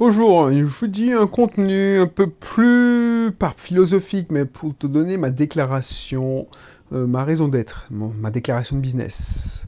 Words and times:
Bonjour, 0.00 0.50
je 0.50 0.64
vous 0.64 0.86
dis 0.86 1.12
un 1.12 1.26
contenu 1.26 1.98
un 1.98 2.06
peu 2.06 2.26
plus, 2.26 3.32
pas 3.38 3.52
philosophique, 3.54 4.28
mais 4.30 4.46
pour 4.46 4.74
te 4.74 4.86
donner 4.86 5.18
ma 5.18 5.28
déclaration, 5.28 6.48
euh, 6.94 7.06
ma 7.06 7.22
raison 7.22 7.48
d'être, 7.48 7.86
ma 7.90 8.30
déclaration 8.30 8.76
de 8.76 8.80
business. 8.80 9.66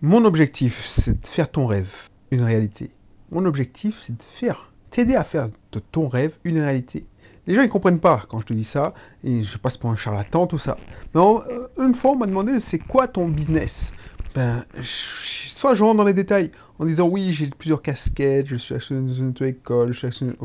Mon 0.00 0.24
objectif, 0.24 0.86
c'est 0.86 1.20
de 1.20 1.26
faire 1.26 1.50
ton 1.50 1.66
rêve 1.66 2.08
une 2.30 2.40
réalité. 2.40 2.92
Mon 3.30 3.44
objectif, 3.44 3.96
c'est 4.00 4.16
de 4.16 4.22
faire, 4.22 4.72
t'aider 4.88 5.16
à 5.16 5.22
faire 5.22 5.50
de 5.72 5.78
ton 5.78 6.08
rêve 6.08 6.38
une 6.44 6.60
réalité. 6.60 7.04
Les 7.46 7.54
gens, 7.54 7.60
ils 7.60 7.68
comprennent 7.68 8.00
pas 8.00 8.22
quand 8.26 8.40
je 8.40 8.46
te 8.46 8.54
dis 8.54 8.64
ça, 8.64 8.94
et 9.22 9.42
je 9.42 9.58
passe 9.58 9.76
pour 9.76 9.90
un 9.90 9.96
charlatan, 9.96 10.46
tout 10.46 10.56
ça. 10.56 10.78
Mais 11.14 11.20
euh, 11.20 11.68
une 11.86 11.94
fois, 11.94 12.12
on 12.12 12.16
m'a 12.16 12.26
demandé, 12.26 12.58
c'est 12.60 12.78
quoi 12.78 13.06
ton 13.06 13.28
business? 13.28 13.92
Ben, 14.34 14.64
soit 14.82 15.74
je 15.76 15.84
rentre 15.84 15.98
dans 15.98 16.04
les 16.04 16.12
détails 16.12 16.50
en 16.78 16.84
disant, 16.84 17.08
oui, 17.08 17.32
j'ai 17.32 17.46
plusieurs 17.46 17.82
casquettes, 17.82 18.48
je 18.48 18.56
suis 18.56 18.74
actionnaire 18.74 19.04
dans 19.04 19.14
une 19.14 19.28
auto-école, 19.28 19.92
je 19.92 19.98
suis 19.98 20.06
actionnaire... 20.08 20.36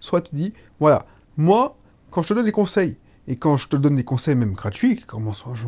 Soit 0.00 0.22
tu 0.22 0.34
dis, 0.34 0.52
voilà, 0.80 1.06
moi, 1.36 1.76
quand 2.10 2.22
je 2.22 2.28
te 2.28 2.34
donne 2.34 2.44
des 2.44 2.52
conseils, 2.52 2.96
et 3.28 3.36
quand 3.36 3.56
je 3.56 3.68
te 3.68 3.76
donne 3.76 3.96
des 3.96 4.04
conseils 4.04 4.34
même 4.34 4.54
gratuits, 4.54 5.02
comment, 5.06 5.32
je, 5.32 5.66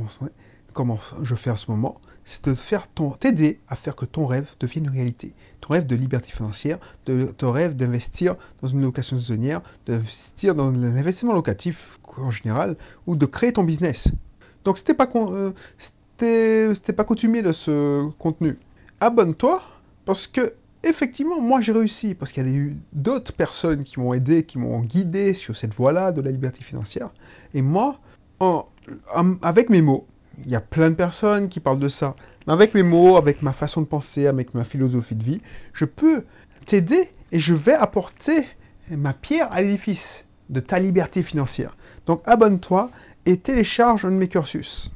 comment 0.72 0.98
je 1.22 1.34
fais 1.36 1.50
en 1.50 1.56
ce 1.56 1.70
moment, 1.70 2.00
c'est 2.24 2.44
de 2.46 2.54
faire 2.54 2.88
ton, 2.88 3.10
t'aider 3.12 3.60
à 3.68 3.76
faire 3.76 3.96
que 3.96 4.04
ton 4.04 4.26
rêve 4.26 4.50
devienne 4.60 4.84
une 4.84 4.90
réalité. 4.90 5.32
Ton 5.60 5.72
rêve 5.72 5.86
de 5.86 5.96
liberté 5.96 6.30
financière, 6.30 6.78
de, 7.06 7.26
ton 7.26 7.52
rêve 7.52 7.74
d'investir 7.74 8.36
dans 8.60 8.68
une 8.68 8.82
location 8.82 9.16
saisonnière, 9.16 9.62
d'investir 9.86 10.54
dans 10.54 10.70
l'investissement 10.70 11.32
locatif 11.32 11.98
en 12.16 12.30
général, 12.30 12.76
ou 13.06 13.16
de 13.16 13.24
créer 13.24 13.52
ton 13.52 13.64
business. 13.64 14.08
Donc 14.64 14.78
c'était 14.78 14.94
pas, 14.94 15.08
euh, 15.14 15.52
c'était, 16.18 16.92
pas 16.92 17.04
coutumier 17.04 17.42
de 17.42 17.52
ce 17.52 18.08
contenu. 18.18 18.58
Abonne-toi, 19.00 19.62
parce 20.04 20.26
que 20.26 20.54
effectivement, 20.82 21.40
moi 21.40 21.60
j'ai 21.60 21.72
réussi, 21.72 22.14
parce 22.14 22.32
qu'il 22.32 22.46
y 22.46 22.50
a 22.50 22.52
eu 22.52 22.76
d'autres 22.92 23.32
personnes 23.32 23.84
qui 23.84 24.00
m'ont 24.00 24.12
aidé, 24.12 24.42
qui 24.42 24.58
m'ont 24.58 24.80
guidé 24.80 25.34
sur 25.34 25.56
cette 25.56 25.74
voie-là 25.74 26.12
de 26.12 26.20
la 26.20 26.30
liberté 26.30 26.64
financière. 26.64 27.10
Et 27.54 27.62
moi, 27.62 28.00
avec 29.42 29.70
mes 29.70 29.82
mots, 29.82 30.06
il 30.44 30.50
y 30.50 30.56
a 30.56 30.60
plein 30.60 30.90
de 30.90 30.94
personnes 30.94 31.48
qui 31.48 31.60
parlent 31.60 31.78
de 31.78 31.88
ça. 31.88 32.14
Mais 32.46 32.52
avec 32.52 32.74
mes 32.74 32.82
mots, 32.82 33.16
avec 33.16 33.42
ma 33.42 33.52
façon 33.52 33.80
de 33.80 33.86
penser, 33.86 34.26
avec 34.26 34.54
ma 34.54 34.64
philosophie 34.64 35.16
de 35.16 35.24
vie, 35.24 35.40
je 35.72 35.84
peux 35.84 36.24
t'aider 36.66 37.10
et 37.32 37.40
je 37.40 37.54
vais 37.54 37.74
apporter 37.74 38.44
ma 38.90 39.12
pierre 39.12 39.52
à 39.52 39.60
l'édifice 39.60 40.26
de 40.48 40.60
ta 40.60 40.78
liberté 40.78 41.22
financière. 41.22 41.76
Donc 42.06 42.22
abonne-toi 42.24 42.90
et 43.26 43.36
télécharge 43.36 44.04
un 44.04 44.10
de 44.10 44.16
mes 44.16 44.28
cursus. 44.28 44.90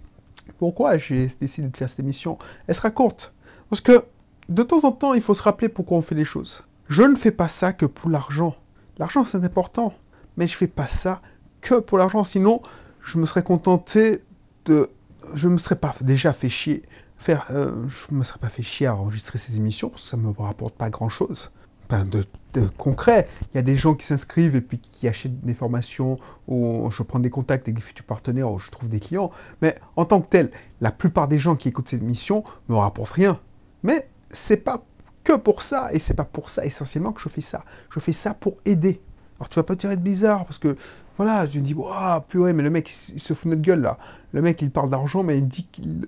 Pourquoi 0.62 0.96
j'ai 0.96 1.26
décidé 1.40 1.66
de 1.66 1.76
faire 1.76 1.90
cette 1.90 1.98
émission 1.98 2.38
Elle 2.68 2.76
sera 2.76 2.92
courte. 2.92 3.34
Parce 3.68 3.80
que 3.80 4.04
de 4.48 4.62
temps 4.62 4.84
en 4.84 4.92
temps, 4.92 5.12
il 5.12 5.20
faut 5.20 5.34
se 5.34 5.42
rappeler 5.42 5.68
pourquoi 5.68 5.98
on 5.98 6.02
fait 6.02 6.14
les 6.14 6.24
choses. 6.24 6.62
Je 6.88 7.02
ne 7.02 7.16
fais 7.16 7.32
pas 7.32 7.48
ça 7.48 7.72
que 7.72 7.84
pour 7.84 8.08
l'argent. 8.08 8.54
L'argent, 8.98 9.24
c'est 9.24 9.44
important. 9.44 9.92
Mais 10.36 10.46
je 10.46 10.52
ne 10.52 10.58
fais 10.58 10.68
pas 10.68 10.86
ça 10.86 11.20
que 11.62 11.80
pour 11.80 11.98
l'argent. 11.98 12.22
Sinon, 12.22 12.62
je 13.00 13.18
me 13.18 13.26
serais 13.26 13.42
contenté 13.42 14.22
de 14.64 14.88
je 15.34 15.48
me 15.48 15.58
serais 15.58 15.74
pas 15.74 15.96
déjà 16.00 16.32
fait 16.32 16.48
chier, 16.48 16.84
faire, 17.18 17.48
euh, 17.50 17.88
je 17.88 18.14
me 18.14 18.22
serais 18.22 18.38
pas 18.38 18.48
fait 18.48 18.62
chier 18.62 18.86
à 18.86 18.94
enregistrer 18.94 19.40
ces 19.40 19.56
émissions 19.56 19.88
parce 19.88 20.02
que 20.02 20.08
ça 20.10 20.16
me 20.16 20.30
rapporte 20.30 20.76
pas 20.76 20.90
grand 20.90 21.08
chose. 21.08 21.50
Enfin, 21.92 22.06
de, 22.06 22.24
concret, 22.78 23.28
il 23.52 23.56
y 23.56 23.58
a 23.58 23.62
des 23.62 23.76
gens 23.76 23.94
qui 23.94 24.06
s'inscrivent 24.06 24.56
et 24.56 24.62
puis 24.62 24.78
qui 24.78 25.08
achètent 25.08 25.40
des 25.42 25.52
formations, 25.52 26.18
ou 26.48 26.88
je 26.90 27.02
prends 27.02 27.18
des 27.18 27.28
contacts 27.28 27.68
avec 27.68 27.74
des 27.76 27.82
futurs 27.82 28.06
partenaires, 28.06 28.50
ou 28.50 28.58
je 28.58 28.70
trouve 28.70 28.88
des 28.88 28.98
clients. 28.98 29.30
Mais 29.60 29.78
en 29.96 30.06
tant 30.06 30.22
que 30.22 30.28
tel, 30.28 30.50
la 30.80 30.90
plupart 30.90 31.28
des 31.28 31.38
gens 31.38 31.54
qui 31.54 31.68
écoutent 31.68 31.88
cette 31.88 32.00
émission 32.00 32.44
me 32.70 32.76
rapportent 32.76 33.12
rien. 33.12 33.38
Mais 33.82 34.08
c'est 34.30 34.56
pas 34.56 34.82
que 35.22 35.34
pour 35.34 35.62
ça, 35.62 35.92
et 35.92 35.98
c'est 35.98 36.14
pas 36.14 36.24
pour 36.24 36.48
ça 36.48 36.64
essentiellement 36.64 37.12
que 37.12 37.20
je 37.20 37.28
fais 37.28 37.42
ça. 37.42 37.62
Je 37.90 38.00
fais 38.00 38.12
ça 38.12 38.32
pour 38.32 38.56
aider. 38.64 39.02
Alors 39.38 39.50
tu 39.50 39.56
vas 39.56 39.62
pas 39.62 39.74
te 39.74 39.80
dire 39.80 39.90
être 39.90 40.02
bizarre, 40.02 40.46
parce 40.46 40.58
que 40.58 40.76
voilà, 41.18 41.46
je 41.46 41.58
me 41.58 41.64
dis, 41.64 41.74
waouh, 41.74 42.22
purée, 42.22 42.54
mais 42.54 42.62
le 42.62 42.70
mec, 42.70 42.90
il, 43.14 43.20
se 43.20 43.34
fout 43.34 43.50
de 43.50 43.56
notre 43.56 43.62
gueule 43.62 43.82
là. 43.82 43.98
Le 44.32 44.40
mec, 44.40 44.62
il 44.62 44.70
parle 44.70 44.88
d'argent, 44.88 45.22
mais 45.22 45.36
il 45.36 45.46
dit 45.46 45.66
qu'il. 45.70 46.06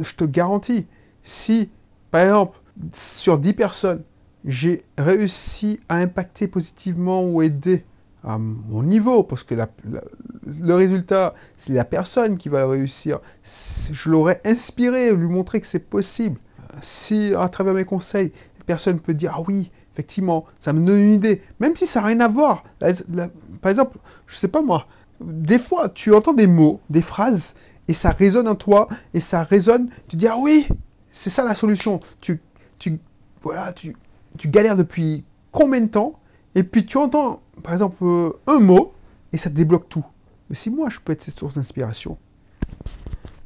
Je 0.00 0.14
te 0.14 0.24
garantis, 0.24 0.86
si, 1.22 1.68
par 2.10 2.22
exemple, 2.22 2.58
sur 2.94 3.38
10 3.38 3.52
personnes, 3.52 4.02
j'ai 4.46 4.84
réussi 4.96 5.80
à 5.88 5.96
impacter 5.96 6.46
positivement 6.46 7.24
ou 7.24 7.42
aider 7.42 7.84
à 8.24 8.38
mon 8.38 8.82
niveau, 8.82 9.22
parce 9.22 9.44
que 9.44 9.54
le 9.54 10.74
résultat, 10.74 11.34
c'est 11.56 11.72
la 11.72 11.84
personne 11.84 12.38
qui 12.38 12.48
va 12.48 12.60
le 12.60 12.66
réussir. 12.66 13.20
Je 13.42 14.10
l'aurais 14.10 14.40
inspiré, 14.44 15.12
lui 15.14 15.28
montrer 15.28 15.60
que 15.60 15.66
c'est 15.66 15.78
possible. 15.78 16.38
Si, 16.80 17.32
à 17.38 17.48
travers 17.48 17.74
mes 17.74 17.84
conseils, 17.84 18.32
la 18.58 18.64
personne 18.64 18.98
peut 18.98 19.14
dire, 19.14 19.34
ah 19.36 19.42
oui, 19.46 19.70
effectivement, 19.92 20.44
ça 20.58 20.72
me 20.72 20.84
donne 20.84 20.98
une 20.98 21.14
idée, 21.14 21.42
même 21.60 21.76
si 21.76 21.86
ça 21.86 22.00
n'a 22.00 22.08
rien 22.08 22.20
à 22.20 22.28
voir. 22.28 22.64
par 22.80 23.70
exemple, 23.70 23.98
je 24.26 24.36
sais 24.36 24.48
pas 24.48 24.62
moi, 24.62 24.86
des 25.20 25.58
fois, 25.58 25.88
tu 25.88 26.12
entends 26.12 26.34
des 26.34 26.46
mots, 26.46 26.80
des 26.90 27.02
phrases, 27.02 27.54
et 27.88 27.94
ça 27.94 28.10
résonne 28.10 28.48
en 28.48 28.56
toi, 28.56 28.88
et 29.14 29.20
ça 29.20 29.44
résonne, 29.44 29.88
tu 30.08 30.16
dis, 30.16 30.26
ah 30.26 30.36
oui, 30.38 30.66
c'est 31.12 31.30
ça 31.30 31.44
la 31.44 31.54
solution. 31.54 32.00
Tu, 32.20 32.40
tu, 32.78 32.98
voilà, 33.40 33.72
tu, 33.72 33.96
tu 34.36 34.48
galères 34.48 34.76
depuis 34.76 35.24
combien 35.52 35.80
de 35.80 35.86
temps, 35.86 36.18
et 36.54 36.62
puis 36.62 36.86
tu 36.86 36.96
entends, 36.96 37.42
par 37.62 37.72
exemple, 37.72 37.96
euh, 38.02 38.32
un 38.46 38.58
mot, 38.58 38.92
et 39.32 39.38
ça 39.38 39.50
te 39.50 39.54
débloque 39.54 39.88
tout. 39.88 40.04
Mais 40.48 40.56
si 40.56 40.70
moi, 40.70 40.88
je 40.90 40.98
peux 41.00 41.12
être 41.12 41.22
cette 41.22 41.38
source 41.38 41.54
d'inspiration, 41.54 42.18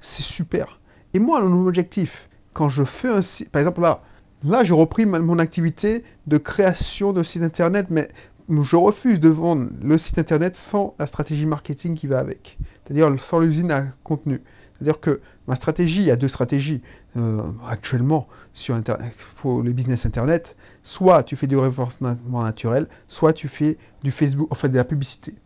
c'est 0.01 0.23
super. 0.23 0.81
Et 1.15 1.19
moi, 1.19 1.41
mon 1.41 1.67
objectif, 1.67 2.29
quand 2.53 2.69
je 2.69 2.85
fais 2.85 3.09
un 3.09 3.23
site, 3.23 3.51
par 3.51 3.61
exemple 3.61 3.81
là, 3.81 4.03
Là, 4.43 4.65
j'ai 4.65 4.73
repris 4.73 5.05
mon 5.05 5.39
activité 5.39 6.03
de 6.27 6.39
création 6.39 7.13
de 7.13 7.23
site 7.23 7.43
internet, 7.43 7.89
mais 7.91 8.09
je 8.49 8.77
refuse 8.77 9.21
de 9.21 9.29
vendre 9.29 9.69
le 9.83 9.99
site 9.99 10.19
internet 10.19 10.57
sans 10.57 10.95
la 10.99 11.07
stratégie 11.07 11.45
marketing 11.45 11.95
qui 11.95 12.07
va 12.07 12.21
avec. 12.21 12.59
C'est-à-dire 12.85 13.13
sans 13.21 13.39
l'usine 13.39 13.71
à 13.71 13.85
contenu. 14.03 14.41
C'est-à-dire 14.75 14.99
que 14.99 15.21
ma 15.47 15.57
stratégie, 15.57 16.01
il 16.01 16.07
y 16.07 16.11
a 16.11 16.17
deux 16.17 16.29
stratégies 16.29 16.81
euh, 17.19 17.43
actuellement 17.69 18.29
sur 18.55 18.75
internet, 18.75 19.13
pour 19.37 19.63
les 19.63 19.75
business 19.75 20.07
internet. 20.07 20.57
Soit 20.91 21.23
tu 21.23 21.37
fais 21.37 21.47
du 21.47 21.57
référencement 21.57 22.17
naturel, 22.43 22.89
soit 23.07 23.33
tu 23.33 23.47
fais 23.47 23.79
du 24.03 24.11
Facebook, 24.11 24.49
enfin 24.51 24.67
de 24.67 24.75
la 24.75 24.83
publicité. 24.83 25.37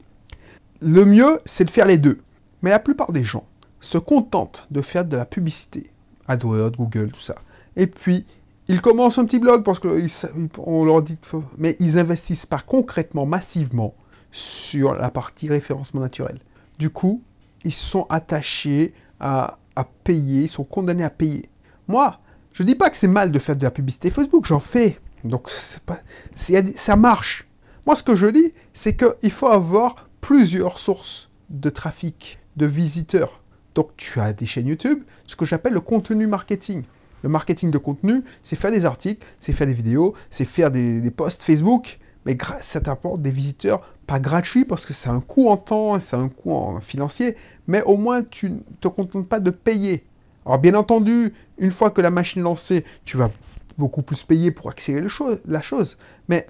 Le 0.81 1.05
mieux, 1.05 1.39
c'est 1.45 1.67
de 1.67 1.71
faire 1.71 1.85
les 1.85 1.99
deux. 1.99 2.23
Mais 2.63 2.71
la 2.71 2.79
plupart 2.79 3.13
des 3.13 3.25
gens 3.25 3.45
se 3.79 3.99
contentent 3.99 4.67
de 4.71 4.81
faire 4.81 5.05
de 5.05 5.19
la 5.19 5.27
publicité. 5.27 5.91
AdWords, 6.29 6.71
Google, 6.71 7.13
tout 7.13 7.21
ça. 7.21 7.35
Et 7.77 7.87
puis, 7.87 8.25
ils 8.69 8.81
commencent 8.81 9.19
un 9.19 9.27
petit 9.27 9.39
blog 9.39 9.65
parce 9.65 9.81
qu'on 9.81 10.85
leur 10.87 11.03
dit, 11.03 11.19
mais 11.59 11.77
ils 11.79 11.99
investissent 11.99 12.47
pas 12.47 12.61
concrètement, 12.61 13.27
massivement 13.27 13.93
sur 14.33 14.95
la 14.95 15.11
partie 15.11 15.51
référencement 15.51 16.01
naturel. 16.01 16.39
Du 16.79 16.89
coup, 16.89 17.23
ils 17.65 17.75
sont 17.75 18.07
attachés 18.09 18.95
à, 19.21 19.59
payer, 20.05 20.45
ils 20.45 20.49
sont 20.49 20.65
condamnés 20.65 21.05
à 21.05 21.11
payer. 21.11 21.51
Moi, 21.87 22.19
je 22.55 22.63
dis 22.63 22.77
pas 22.77 22.89
que 22.89 22.97
c'est 22.97 23.09
mal 23.09 23.31
de 23.31 23.39
faire 23.39 23.57
de 23.57 23.65
la 23.65 23.71
publicité 23.71 24.11
Facebook, 24.11 24.47
j'en 24.47 24.59
fais. 24.59 24.99
Donc 25.25 25.51
pas, 25.87 26.01
ça 26.35 26.97
marche. 26.97 27.47
Moi, 27.87 27.97
ce 27.97 28.03
que 28.03 28.15
je 28.15 28.27
dis, 28.27 28.53
c'est 28.73 28.97
qu'il 28.97 29.31
faut 29.31 29.49
avoir 29.49 30.09
plusieurs 30.21 30.79
sources 30.79 31.31
de 31.51 31.71
trafic, 31.71 32.39
de 32.57 32.67
visiteurs. 32.67 33.41
Donc 33.75 33.91
tu 33.97 34.21
as 34.21 34.33
des 34.33 34.47
chaînes 34.47 34.69
YouTube, 34.69 35.03
ce 35.27 35.37
que 35.37 35.45
j'appelle 35.45 35.73
le 35.73 35.81
contenu 35.81 36.27
marketing. 36.27 36.85
Le 37.23 37.29
marketing 37.29 37.71
de 37.71 37.79
contenu, 37.79 38.23
c'est 38.43 38.57
faire 38.57 38.71
des 38.71 38.85
articles, 38.85 39.27
c'est 39.39 39.53
faire 39.53 39.67
des 39.67 39.75
vidéos, 39.75 40.15
c'est 40.31 40.45
faire 40.45 40.71
des, 40.71 41.11
posts 41.11 41.43
Facebook, 41.43 41.99
mais 42.27 42.37
ça 42.61 42.81
t'apporte 42.81 43.23
des 43.23 43.31
visiteurs, 43.31 43.81
pas 44.07 44.21
gratuits 44.21 44.65
parce 44.65 44.85
que 44.85 44.93
c'est 44.93 45.09
un 45.09 45.21
coût 45.21 45.49
en 45.49 45.57
temps, 45.57 45.99
c'est 46.01 46.17
un 46.17 46.29
coût 46.29 46.53
en 46.53 46.81
financier, 46.81 47.37
mais 47.67 47.83
au 47.83 47.97
moins 47.97 48.23
tu 48.23 48.51
ne 48.51 48.59
te 48.81 48.89
contentes 48.89 49.29
pas 49.29 49.41
de 49.41 49.51
payer. 49.51 50.05
Alors 50.45 50.59
bien 50.59 50.75
entendu, 50.75 51.33
une 51.59 51.71
fois 51.71 51.91
que 51.91 52.03
la 52.03 52.11
machine 52.11 52.41
est 52.41 52.45
lancée, 52.45 52.85
tu 53.07 53.17
vas 53.17 53.31
beaucoup 53.79 54.03
plus 54.03 54.23
payer 54.25 54.51
pour 54.51 54.71
accélérer 54.71 55.09
la 55.47 55.63
chose, 55.63 55.97
mais 56.29 56.47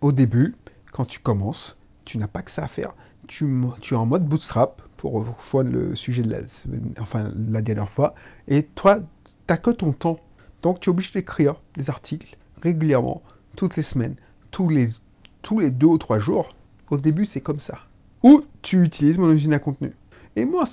au 0.00 0.12
début, 0.12 0.54
quand 0.92 1.04
tu 1.04 1.18
commences, 1.18 1.76
tu 2.04 2.18
n'as 2.18 2.28
pas 2.28 2.42
que 2.42 2.50
ça 2.50 2.64
à 2.64 2.68
faire. 2.68 2.94
Tu, 3.28 3.46
tu 3.80 3.94
es 3.94 3.96
en 3.96 4.06
mode 4.06 4.26
bootstrap, 4.26 4.82
pour 5.02 5.62
le 5.64 5.96
sujet 5.96 6.22
de 6.22 6.30
la, 6.30 6.38
enfin, 7.00 7.32
la 7.50 7.60
dernière 7.60 7.88
fois, 7.88 8.14
et 8.46 8.62
toi, 8.62 9.00
t'as 9.48 9.56
que 9.56 9.70
ton 9.70 9.92
temps. 9.92 10.20
Donc 10.62 10.78
tu 10.78 10.88
es 10.88 10.92
obligé 10.92 11.10
d'écrire 11.12 11.56
des 11.74 11.90
articles 11.90 12.36
régulièrement, 12.62 13.20
toutes 13.56 13.74
les 13.74 13.82
semaines, 13.82 14.14
tous 14.52 14.68
les, 14.68 14.90
tous 15.42 15.58
les 15.58 15.70
deux 15.70 15.88
ou 15.88 15.98
trois 15.98 16.20
jours. 16.20 16.50
Au 16.88 16.98
début, 16.98 17.24
c'est 17.24 17.40
comme 17.40 17.58
ça. 17.58 17.78
Ou 18.22 18.44
tu 18.62 18.84
utilises 18.84 19.18
mon 19.18 19.32
usine 19.32 19.54
à 19.54 19.58
contenu. 19.58 19.92
Et 20.36 20.44
moi, 20.44 20.64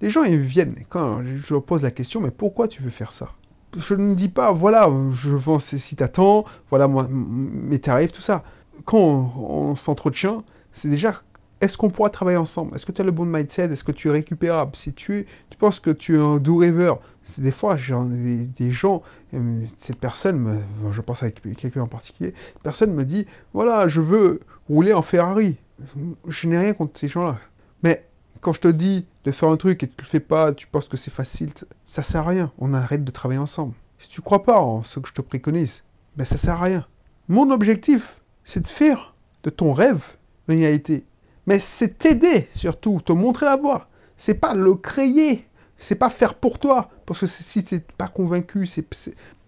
les 0.00 0.10
gens 0.10 0.22
ils 0.22 0.40
viennent 0.40 0.76
quand 0.88 1.22
je 1.22 1.52
leur 1.52 1.62
pose 1.62 1.82
la 1.82 1.90
question, 1.90 2.22
mais 2.22 2.30
pourquoi 2.30 2.66
tu 2.66 2.80
veux 2.82 2.88
faire 2.88 3.12
ça? 3.12 3.28
Je 3.76 3.94
ne 3.94 4.14
dis 4.14 4.28
pas, 4.28 4.52
voilà, 4.52 4.90
je 5.12 5.30
vends 5.30 5.58
ces 5.58 5.78
sites 5.78 6.02
à 6.02 6.08
temps, 6.08 6.44
voilà 6.70 6.88
moi, 6.88 7.06
mes 7.10 7.78
tarifs, 7.78 8.12
tout 8.12 8.20
ça. 8.20 8.44
Quand 8.84 8.98
on, 9.38 9.74
s'entretient, 9.74 10.44
c'est 10.72 10.88
déjà 10.88 11.22
est-ce 11.60 11.78
qu'on 11.78 11.90
pourra 11.90 12.10
travailler 12.10 12.38
ensemble? 12.38 12.74
Est-ce 12.74 12.84
que 12.84 12.90
tu 12.90 13.00
as 13.00 13.04
le 13.04 13.12
bon 13.12 13.24
mindset? 13.24 13.66
Est-ce 13.66 13.84
que 13.84 13.92
tu 13.92 14.08
es 14.08 14.10
récupérable? 14.10 14.74
Si 14.74 14.92
tu, 14.92 15.26
tu 15.48 15.56
penses 15.56 15.78
que 15.78 15.90
tu 15.90 16.16
es 16.16 16.18
un 16.18 16.38
doux 16.38 16.56
rêveur, 16.56 17.00
des 17.38 17.52
fois, 17.52 17.76
j'ai 17.76 17.94
des, 18.56 18.72
gens, 18.72 19.02
euh, 19.32 19.64
cette 19.76 19.98
personne, 19.98 20.60
je 20.90 21.00
pense 21.00 21.22
avec 21.22 21.40
quelqu'un 21.56 21.82
en 21.82 21.86
particulier, 21.86 22.34
cette 22.52 22.62
personne 22.62 22.92
me 22.92 23.04
dit, 23.04 23.26
voilà, 23.54 23.86
je 23.86 24.00
veux 24.00 24.40
rouler 24.68 24.92
en 24.92 25.02
Ferrari. 25.02 25.56
Je 26.26 26.48
n'ai 26.48 26.58
rien 26.58 26.72
contre 26.74 26.98
ces 26.98 27.08
gens-là. 27.08 27.38
Quand 28.42 28.52
je 28.52 28.60
te 28.60 28.68
dis 28.68 29.06
de 29.24 29.30
faire 29.30 29.50
un 29.50 29.56
truc 29.56 29.84
et 29.84 29.86
que 29.86 29.92
tu 29.92 30.02
le 30.02 30.04
fais 30.04 30.18
pas, 30.18 30.52
tu 30.52 30.66
penses 30.66 30.88
que 30.88 30.96
c'est 30.96 31.12
facile, 31.12 31.50
ça 31.84 32.02
sert 32.02 32.22
à 32.22 32.30
rien. 32.30 32.52
On 32.58 32.74
arrête 32.74 33.04
de 33.04 33.10
travailler 33.12 33.38
ensemble. 33.38 33.74
Si 34.00 34.08
tu 34.08 34.20
crois 34.20 34.42
pas 34.42 34.60
en 34.60 34.82
ce 34.82 34.98
que 34.98 35.08
je 35.08 35.14
te 35.14 35.22
préconise, 35.22 35.84
ben 36.16 36.24
ça 36.24 36.36
sert 36.36 36.60
à 36.60 36.64
rien. 36.64 36.86
Mon 37.28 37.52
objectif, 37.52 38.20
c'est 38.42 38.62
de 38.62 38.66
faire 38.66 39.14
de 39.44 39.50
ton 39.50 39.72
rêve 39.72 40.02
une 40.48 40.58
réalité. 40.58 41.06
Mais 41.46 41.60
c'est 41.60 41.98
t'aider 41.98 42.48
surtout, 42.50 43.00
te 43.00 43.12
montrer 43.12 43.46
la 43.46 43.54
voie. 43.54 43.88
C'est 44.16 44.34
pas 44.34 44.54
le 44.54 44.74
créer, 44.74 45.46
c'est 45.78 45.94
pas 45.94 46.10
faire 46.10 46.34
pour 46.34 46.58
toi. 46.58 46.90
Parce 47.06 47.20
que 47.20 47.28
si 47.28 47.62
tu 47.62 47.76
n'es 47.76 47.80
pas 47.96 48.08
convaincu, 48.08 48.66
c'est 48.66 48.84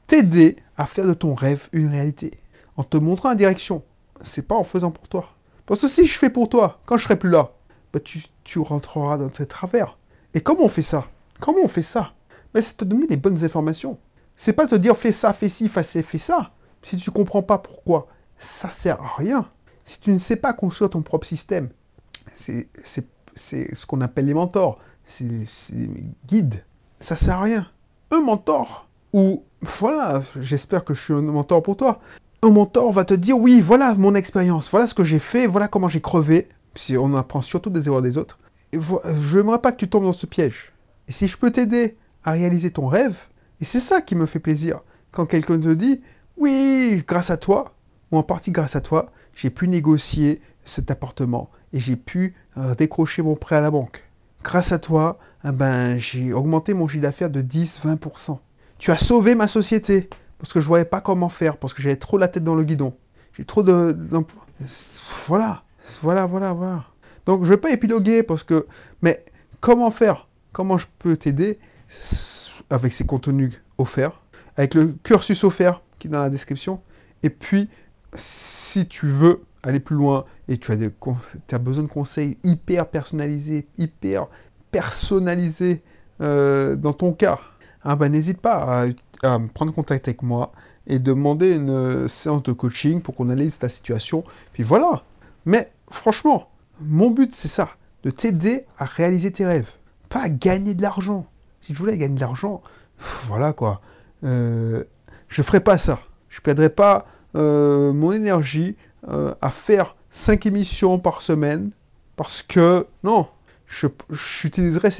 t'aider 0.06 0.54
à 0.76 0.86
faire 0.86 1.08
de 1.08 1.14
ton 1.14 1.34
rêve 1.34 1.68
une 1.72 1.88
réalité. 1.88 2.38
En 2.76 2.84
te 2.84 2.96
montrant 2.96 3.30
la 3.30 3.34
direction. 3.34 3.82
C'est 4.22 4.46
pas 4.46 4.54
en 4.54 4.62
faisant 4.62 4.92
pour 4.92 5.08
toi. 5.08 5.30
Parce 5.66 5.80
que 5.80 5.88
si 5.88 6.06
je 6.06 6.16
fais 6.16 6.30
pour 6.30 6.48
toi, 6.48 6.80
quand 6.86 6.96
je 6.96 7.02
serai 7.02 7.18
plus 7.18 7.30
là, 7.30 7.50
bah 7.94 8.00
tu, 8.44 8.58
rentreras 8.58 9.18
dans 9.18 9.32
ces 9.32 9.46
travers. 9.46 9.98
Et 10.34 10.40
comment 10.40 10.64
on 10.64 10.68
fait 10.68 10.82
ça? 10.82 11.06
Comment 11.40 11.60
on 11.62 11.68
fait 11.68 11.82
ça? 11.82 12.12
Mais 12.52 12.60
C'est 12.60 12.76
te 12.76 12.84
donner 12.84 13.06
les 13.08 13.16
bonnes 13.16 13.44
informations. 13.44 13.98
C'est 14.36 14.52
pas 14.52 14.66
te 14.66 14.74
dire 14.74 14.96
fais 14.96 15.12
ça, 15.12 15.32
fais 15.32 15.48
ci, 15.48 15.68
fais 15.68 15.84
ça, 15.84 16.02
fais 16.02 16.18
ça. 16.18 16.50
Si 16.82 16.96
tu 16.96 17.10
comprends 17.12 17.42
pas 17.42 17.58
pourquoi, 17.58 18.08
ça 18.36 18.70
sert 18.70 19.00
à 19.00 19.16
rien. 19.16 19.48
Si 19.84 20.00
tu 20.00 20.10
ne 20.10 20.18
sais 20.18 20.36
pas 20.36 20.52
construire 20.52 20.90
ton 20.90 21.02
propre 21.02 21.26
système, 21.26 21.68
c'est 22.34 22.68
ce 22.84 23.86
qu'on 23.86 24.00
appelle 24.00 24.26
les 24.26 24.34
mentors, 24.34 24.78
c'est 25.04 25.24
les 25.24 26.04
guides. 26.26 26.64
Ça 27.00 27.16
sert 27.16 27.38
à 27.38 27.42
rien. 27.42 27.68
Un 28.10 28.22
mentor, 28.22 28.88
ou 29.12 29.44
voilà, 29.62 30.22
j'espère 30.40 30.84
que 30.84 30.94
je 30.94 31.00
suis 31.00 31.14
un 31.14 31.22
mentor 31.22 31.62
pour 31.62 31.76
toi. 31.76 32.00
Un 32.42 32.50
mentor 32.50 32.92
va 32.92 33.04
te 33.04 33.14
dire 33.14 33.38
oui, 33.38 33.60
voilà 33.60 33.94
mon 33.94 34.14
expérience, 34.14 34.68
voilà 34.68 34.86
ce 34.86 34.94
que 34.94 35.04
j'ai 35.04 35.20
fait, 35.20 35.46
voilà 35.46 35.68
comment 35.68 35.88
j'ai 35.88 36.00
crevé. 36.00 36.48
Si 36.74 36.96
on 36.96 37.14
apprend 37.14 37.42
surtout 37.42 37.70
des 37.70 37.86
erreurs 37.86 38.02
des 38.02 38.18
autres. 38.18 38.38
Je 38.72 39.38
n'aimerais 39.38 39.60
pas 39.60 39.72
que 39.72 39.76
tu 39.76 39.88
tombes 39.88 40.04
dans 40.04 40.12
ce 40.12 40.26
piège. 40.26 40.72
Et 41.08 41.12
si 41.12 41.28
je 41.28 41.36
peux 41.36 41.50
t'aider 41.50 41.96
à 42.24 42.32
réaliser 42.32 42.70
ton 42.70 42.86
rêve, 42.86 43.16
et 43.60 43.64
c'est 43.64 43.80
ça 43.80 44.00
qui 44.00 44.16
me 44.16 44.26
fait 44.26 44.40
plaisir, 44.40 44.80
quand 45.12 45.26
quelqu'un 45.26 45.60
te 45.60 45.68
dit 45.68 46.00
oui, 46.36 47.04
grâce 47.06 47.30
à 47.30 47.36
toi, 47.36 47.76
ou 48.10 48.18
en 48.18 48.22
partie 48.22 48.50
grâce 48.50 48.74
à 48.76 48.80
toi, 48.80 49.12
j'ai 49.34 49.50
pu 49.50 49.68
négocier 49.68 50.40
cet 50.64 50.90
appartement 50.90 51.50
et 51.72 51.80
j'ai 51.80 51.96
pu 51.96 52.34
euh, 52.56 52.74
décrocher 52.74 53.22
mon 53.22 53.36
prêt 53.36 53.56
à 53.56 53.60
la 53.60 53.70
banque. 53.70 54.02
Grâce 54.42 54.72
à 54.72 54.78
toi, 54.78 55.18
eh 55.44 55.52
ben, 55.52 55.98
j'ai 55.98 56.32
augmenté 56.32 56.74
mon 56.74 56.88
chiffre 56.88 57.02
d'affaires 57.02 57.30
de 57.30 57.42
10-20%. 57.42 58.38
Tu 58.78 58.90
as 58.90 58.98
sauvé 58.98 59.34
ma 59.34 59.48
société 59.48 60.08
parce 60.38 60.52
que 60.52 60.60
je 60.60 60.66
ne 60.66 60.68
voyais 60.68 60.84
pas 60.84 61.00
comment 61.00 61.28
faire, 61.28 61.56
parce 61.56 61.72
que 61.72 61.82
j'avais 61.82 61.96
trop 61.96 62.18
la 62.18 62.28
tête 62.28 62.44
dans 62.44 62.54
le 62.54 62.64
guidon. 62.64 62.94
J'ai 63.36 63.44
trop 63.44 63.62
de... 63.62 63.96
Voilà, 65.26 65.62
voilà, 66.02 66.26
voilà, 66.26 66.52
voilà. 66.52 66.84
Donc 67.26 67.44
je 67.44 67.50
ne 67.50 67.54
vais 67.54 67.60
pas 67.60 67.70
épiloguer 67.70 68.22
parce 68.22 68.42
que... 68.42 68.66
Mais 69.02 69.24
comment 69.60 69.90
faire? 69.90 70.28
Comment 70.52 70.76
je 70.76 70.86
peux 70.98 71.16
t'aider 71.16 71.58
avec 72.70 72.92
ces 72.92 73.04
contenus 73.04 73.52
offerts, 73.78 74.20
avec 74.56 74.74
le 74.74 74.94
cursus 75.02 75.44
offert 75.44 75.82
qui 75.98 76.08
est 76.08 76.10
dans 76.10 76.22
la 76.22 76.30
description, 76.30 76.80
et 77.22 77.30
puis 77.30 77.68
si 78.14 78.86
tu 78.86 79.06
veux 79.06 79.42
aller 79.62 79.80
plus 79.80 79.96
loin 79.96 80.24
et 80.48 80.58
tu 80.58 80.72
as, 80.72 81.58
besoin 81.58 81.84
de 81.84 81.88
conseils 81.88 82.36
hyper 82.44 82.86
personnalisés, 82.86 83.66
hyper 83.78 84.28
personnalisés 84.70 85.82
euh, 86.20 86.76
dans 86.76 86.92
ton 86.92 87.12
cas, 87.12 87.40
ah 87.82 87.96
ben, 87.96 88.10
n'hésite 88.10 88.40
pas 88.40 88.84
à, 89.22 89.38
prendre 89.54 89.72
contact 89.72 90.08
avec 90.08 90.22
moi 90.22 90.52
et 90.86 90.98
demander 90.98 91.54
une 91.54 91.70
euh, 91.70 92.08
séance 92.08 92.42
de 92.42 92.52
coaching 92.52 93.00
pour 93.00 93.14
qu'on 93.14 93.30
analyse 93.30 93.58
ta 93.58 93.70
situation. 93.70 94.22
Puis 94.52 94.62
voilà. 94.62 95.02
Mais 95.46 95.70
franchement, 95.90 96.50
mon 96.80 97.10
but 97.10 97.34
c'est 97.34 97.48
ça, 97.48 97.70
de 98.02 98.10
t'aider 98.10 98.66
à 98.78 98.84
réaliser 98.84 99.32
tes 99.32 99.46
rêves, 99.46 99.70
pas 100.08 100.22
à 100.22 100.28
gagner 100.28 100.74
de 100.74 100.82
l'argent. 100.82 101.26
Si 101.60 101.72
je 101.72 101.78
voulais 101.78 101.96
gagner 101.96 102.16
de 102.16 102.20
l'argent, 102.20 102.62
voilà 103.26 103.52
quoi. 103.52 103.80
Euh, 104.24 104.84
je 105.28 105.42
ferais 105.42 105.60
pas 105.60 105.78
ça. 105.78 106.00
Je 106.28 106.40
perdrais 106.40 106.70
pas 106.70 107.06
euh, 107.36 107.92
mon 107.92 108.12
énergie 108.12 108.76
euh, 109.08 109.34
à 109.40 109.50
faire 109.50 109.96
5 110.10 110.46
émissions 110.46 110.98
par 110.98 111.22
semaine 111.22 111.70
parce 112.16 112.42
que, 112.42 112.86
non, 113.02 113.28
j'utiliserai 114.10 114.90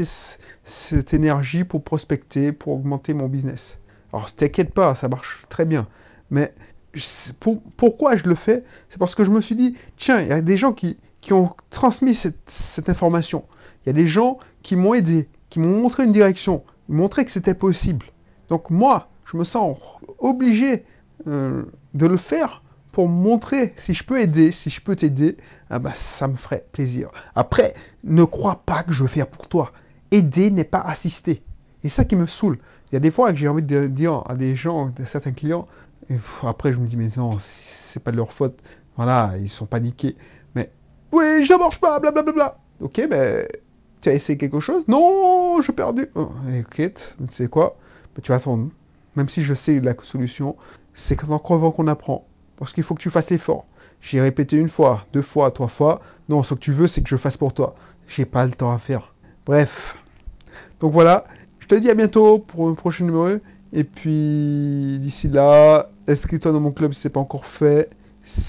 cette 0.64 1.14
énergie 1.14 1.64
pour 1.64 1.84
prospecter, 1.84 2.52
pour 2.52 2.74
augmenter 2.74 3.14
mon 3.14 3.28
business. 3.28 3.78
Alors, 4.12 4.32
t'inquiète 4.32 4.72
pas, 4.74 4.94
ça 4.94 5.08
marche 5.08 5.44
très 5.48 5.64
bien. 5.64 5.86
Mais 6.30 6.52
pourquoi 7.76 8.16
je 8.16 8.24
le 8.24 8.34
fais? 8.34 8.64
C'est 8.88 8.98
parce 8.98 9.14
que 9.14 9.24
je 9.24 9.30
me 9.30 9.40
suis 9.40 9.54
dit, 9.54 9.76
tiens, 9.96 10.20
il 10.20 10.28
y 10.28 10.32
a 10.32 10.40
des 10.40 10.56
gens 10.56 10.72
qui, 10.72 10.96
qui 11.20 11.32
ont 11.32 11.50
transmis 11.70 12.14
cette, 12.14 12.38
cette, 12.46 12.88
information. 12.88 13.44
Il 13.84 13.88
y 13.88 13.90
a 13.90 13.92
des 13.92 14.06
gens 14.06 14.38
qui 14.62 14.76
m'ont 14.76 14.94
aidé, 14.94 15.28
qui 15.50 15.58
m'ont 15.58 15.80
montré 15.80 16.04
une 16.04 16.12
direction, 16.12 16.62
montré 16.88 17.24
que 17.24 17.30
c'était 17.30 17.54
possible. 17.54 18.06
Donc 18.48 18.70
moi, 18.70 19.08
je 19.24 19.36
me 19.36 19.44
sens 19.44 19.76
obligé 20.18 20.84
euh, 21.26 21.64
de 21.94 22.06
le 22.06 22.16
faire 22.16 22.62
pour 22.92 23.08
montrer 23.08 23.72
si 23.76 23.94
je 23.94 24.04
peux 24.04 24.20
aider, 24.20 24.52
si 24.52 24.70
je 24.70 24.80
peux 24.80 24.94
t'aider, 24.94 25.36
ah 25.70 25.78
bah, 25.78 25.92
ça 25.94 26.28
me 26.28 26.36
ferait 26.36 26.64
plaisir. 26.72 27.10
Après, 27.34 27.74
ne 28.04 28.24
crois 28.24 28.62
pas 28.64 28.82
que 28.84 28.92
je 28.92 29.02
veux 29.02 29.08
faire 29.08 29.26
pour 29.26 29.48
toi. 29.48 29.72
Aider 30.10 30.50
n'est 30.50 30.64
pas 30.64 30.80
assister. 30.80 31.42
Et 31.82 31.88
ça 31.88 32.04
qui 32.04 32.14
me 32.16 32.26
saoule. 32.26 32.58
Il 32.90 32.94
y 32.94 32.96
a 32.96 33.00
des 33.00 33.10
fois 33.10 33.32
que 33.32 33.38
j'ai 33.38 33.48
envie 33.48 33.62
de 33.62 33.86
dire 33.86 34.22
à 34.28 34.34
des 34.34 34.54
gens, 34.54 34.92
à 35.02 35.06
certains 35.06 35.32
clients, 35.32 35.66
après 36.42 36.72
je 36.72 36.78
me 36.78 36.86
dis, 36.86 36.96
mais 36.96 37.08
non, 37.16 37.32
c'est 37.40 38.02
pas 38.02 38.10
de 38.10 38.16
leur 38.16 38.32
faute. 38.32 38.58
Voilà, 38.96 39.32
ils 39.40 39.48
sont 39.48 39.66
paniqués. 39.66 40.16
Mais, 40.54 40.70
oui, 41.12 41.44
je 41.44 41.54
marche 41.54 41.80
pas, 41.80 41.98
blablabla. 42.00 42.58
Ok, 42.80 43.02
mais 43.10 43.48
tu 44.00 44.08
as 44.08 44.14
essayé 44.14 44.38
quelque 44.38 44.60
chose? 44.60 44.84
Non, 44.88 45.60
j'ai 45.62 45.72
perdu. 45.72 46.08
Oh, 46.14 46.30
ok, 46.60 46.76
tu 46.76 46.92
sais 47.30 47.48
quoi? 47.48 47.76
Ben, 48.14 48.22
Tu 48.22 48.30
vas 48.30 48.36
attendre. 48.36 48.70
Même 49.16 49.28
si 49.28 49.44
je 49.44 49.54
sais 49.54 49.80
la 49.80 49.94
solution, 50.02 50.56
c'est 50.92 51.22
en 51.28 51.38
crevant 51.38 51.70
qu'on 51.70 51.86
apprend. 51.86 52.26
Parce 52.56 52.72
qu'il 52.72 52.82
faut 52.84 52.94
que 52.94 53.02
tu 53.02 53.10
fasses 53.10 53.30
l'effort. 53.30 53.66
J'ai 54.00 54.20
répété 54.20 54.56
une 54.56 54.68
fois, 54.68 55.06
deux 55.12 55.22
fois, 55.22 55.50
trois 55.50 55.68
fois. 55.68 56.00
Non, 56.28 56.42
ce 56.42 56.54
que 56.54 56.60
tu 56.60 56.72
veux, 56.72 56.86
c'est 56.86 57.02
que 57.02 57.08
je 57.08 57.16
fasse 57.16 57.36
pour 57.36 57.52
toi. 57.52 57.74
J'ai 58.06 58.24
pas 58.24 58.44
le 58.44 58.52
temps 58.52 58.70
à 58.70 58.78
faire. 58.78 59.14
Bref. 59.46 59.96
Donc 60.80 60.92
voilà. 60.92 61.24
Je 61.58 61.66
te 61.66 61.74
dis 61.74 61.88
à 61.88 61.94
bientôt 61.94 62.38
pour 62.38 62.68
un 62.68 62.74
prochain 62.74 63.04
numéro. 63.04 63.28
Et 63.72 63.84
puis, 63.84 64.98
d'ici 65.00 65.28
là, 65.28 65.88
inscris-toi 66.06 66.52
dans 66.52 66.60
mon 66.60 66.72
club 66.72 66.92
si 66.92 67.00
ce 67.00 67.08
n'est 67.08 67.12
pas 67.12 67.20
encore 67.20 67.46
fait. 67.46 67.90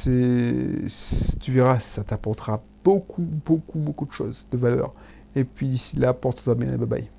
Tu 0.06 1.52
verras, 1.52 1.80
ça 1.80 2.04
t'apportera 2.04 2.64
beaucoup, 2.84 3.22
beaucoup, 3.22 3.80
beaucoup 3.80 4.06
de 4.06 4.12
choses 4.12 4.48
de 4.52 4.58
valeur. 4.58 4.94
Et 5.36 5.44
puis 5.44 5.68
d'ici 5.68 5.98
là, 5.98 6.14
porte-toi 6.14 6.56
bien 6.56 6.74
et 6.74 6.78
bye 6.78 6.88
bye. 6.88 7.10